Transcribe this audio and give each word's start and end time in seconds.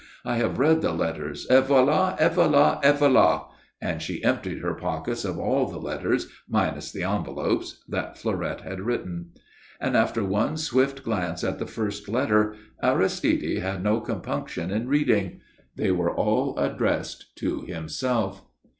I 0.25 0.37
have 0.37 0.57
read 0.57 0.81
the 0.81 0.93
letters, 0.93 1.45
et 1.47 1.63
voilà, 1.67 2.15
et 2.19 2.31
voilà, 2.33 2.79
et 2.83 2.95
voilà!" 2.97 3.45
And 3.79 4.01
she 4.01 4.23
emptied 4.23 4.57
her 4.61 4.73
pockets 4.73 5.23
of 5.23 5.37
all 5.37 5.67
the 5.67 5.77
letters, 5.77 6.27
minus 6.49 6.91
the 6.91 7.03
envelopes, 7.03 7.83
that 7.87 8.17
Fleurette 8.17 8.61
had 8.61 8.81
written. 8.81 9.29
And, 9.79 9.95
after 9.95 10.23
one 10.23 10.57
swift 10.57 11.03
glance 11.03 11.43
at 11.43 11.59
the 11.59 11.67
first 11.67 12.09
letter, 12.09 12.55
Aristide 12.81 13.59
had 13.59 13.83
no 13.83 13.99
compunction 14.01 14.71
in 14.71 14.87
reading. 14.87 15.41
They 15.75 15.91
were 15.91 16.09
all 16.15 16.57
addressed 16.57 17.35
to 17.35 17.61
himself. 17.61 18.41